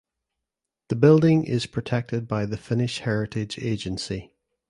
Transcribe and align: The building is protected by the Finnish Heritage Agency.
The 0.87 0.95
building 0.95 1.43
is 1.43 1.67
protected 1.67 2.27
by 2.27 2.47
the 2.47 2.57
Finnish 2.57 3.01
Heritage 3.01 3.59
Agency. 3.59 4.33